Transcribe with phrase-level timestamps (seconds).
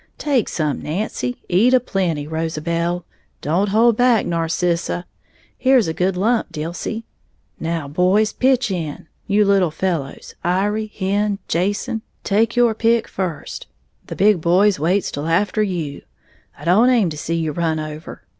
[0.17, 3.03] Take some, Nancy, eat a plenty, Rosabel,
[3.39, 5.05] don't hold back, Narcissa,
[5.59, 7.05] here's a good lump, Dilsey.
[7.59, 13.67] Now, boys, pitch in, you little fellows, Iry, Hen, Jason, take your pick first,
[14.07, 16.01] the big boys waits till after you,
[16.57, 18.23] I don't aim to see you run over.